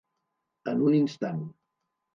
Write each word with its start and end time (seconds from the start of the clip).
En 0.73 0.81
un 0.87 0.97
instant. 1.03 1.47